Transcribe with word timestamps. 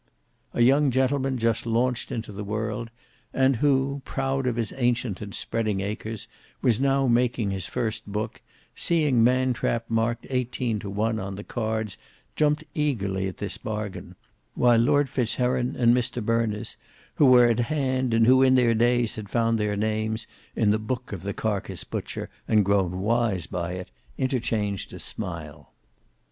A 0.55 0.61
young 0.63 0.89
gentleman 0.89 1.37
just 1.37 1.67
launched 1.67 2.11
into 2.11 2.31
the 2.31 2.43
world, 2.43 2.89
and 3.35 3.57
who, 3.57 4.01
proud 4.03 4.47
of 4.47 4.55
his 4.55 4.73
ancient 4.77 5.21
and 5.21 5.35
spreading 5.35 5.79
acres, 5.81 6.27
was 6.59 6.79
now 6.79 7.05
making 7.07 7.51
his 7.51 7.67
first 7.67 8.07
book, 8.07 8.41
seeing 8.75 9.23
Man 9.23 9.53
trap 9.53 9.85
marked 9.89 10.25
eighteen 10.31 10.79
to 10.79 10.89
one 10.89 11.19
on 11.19 11.35
the 11.35 11.43
cards, 11.43 11.99
jumped 12.35 12.63
eagerly 12.73 13.27
at 13.27 13.37
this 13.37 13.59
bargain, 13.59 14.15
while 14.55 14.79
Lord 14.79 15.07
Fitzheron 15.07 15.75
and 15.75 15.93
Mr 15.95 16.19
Berners 16.25 16.77
who 17.17 17.27
were 17.27 17.45
at 17.45 17.59
hand 17.59 18.11
and 18.11 18.25
who 18.25 18.41
in 18.41 18.55
their 18.55 18.73
days 18.73 19.17
had 19.17 19.29
found 19.29 19.59
their 19.59 19.75
names 19.77 20.25
in 20.55 20.71
the 20.71 20.79
book 20.79 21.13
of 21.13 21.21
the 21.21 21.31
carcase 21.35 21.83
butcher, 21.83 22.27
and 22.47 22.65
grown 22.65 23.01
wise 23.01 23.45
by 23.45 23.73
it, 23.73 23.91
interchanged 24.17 24.93
a 24.93 24.99
smile. 24.99 25.73